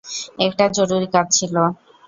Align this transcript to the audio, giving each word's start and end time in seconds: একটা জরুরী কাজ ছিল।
একটা 0.45 0.65
জরুরী 0.77 1.07
কাজ 1.15 1.27
ছিল। 1.37 1.55